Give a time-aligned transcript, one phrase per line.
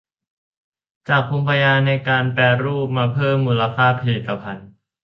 [1.07, 4.69] จากภูมิปัญญาในการแปรรูปมาเพิ่มมูลค่าผลิตภัณฑ์